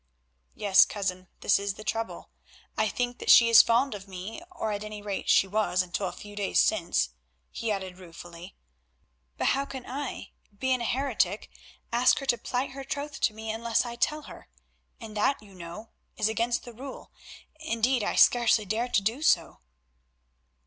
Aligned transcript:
"Yes, 0.55 0.83
cousin, 0.83 1.27
this 1.41 1.59
is 1.59 1.75
the 1.75 1.83
trouble. 1.83 2.31
I 2.75 2.89
think 2.89 3.19
that 3.19 3.29
she 3.29 3.49
is 3.49 3.61
fond 3.61 3.93
of 3.93 4.07
me, 4.07 4.41
or, 4.51 4.71
at 4.71 4.83
any 4.83 4.99
rate, 4.99 5.29
she 5.29 5.45
was 5.47 5.83
until 5.83 6.07
a 6.07 6.11
few 6.11 6.35
days 6.35 6.59
since," 6.59 7.09
he 7.51 7.71
added 7.71 7.99
ruefully, 7.99 8.55
"but 9.37 9.49
how 9.49 9.63
can 9.63 9.85
I, 9.85 10.31
being 10.57 10.81
a 10.81 10.85
'heretic,' 10.85 11.51
ask 11.91 12.17
her 12.17 12.25
to 12.25 12.37
plight 12.39 12.71
her 12.71 12.83
troth 12.83 13.21
to 13.21 13.33
me 13.35 13.51
unless 13.51 13.85
I 13.85 13.95
tell 13.95 14.23
her? 14.23 14.49
And 14.99 15.15
that, 15.15 15.39
you 15.43 15.53
know, 15.53 15.91
is 16.17 16.27
against 16.27 16.63
the 16.63 16.73
rule; 16.73 17.11
indeed, 17.59 18.03
I 18.03 18.15
scarcely 18.15 18.65
dare 18.65 18.87
to 18.87 19.03
do 19.03 19.21
so." 19.21 19.59